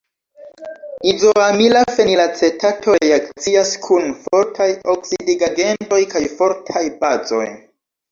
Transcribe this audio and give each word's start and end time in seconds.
Izoamila 1.09 1.81
fenilacetato 1.97 2.95
reakcias 3.03 3.73
kun 3.83 4.07
fortaj 4.23 4.67
oksidigagentoj 4.95 6.01
kaj 6.15 6.23
fortaj 6.41 6.83
bazoj. 7.05 7.45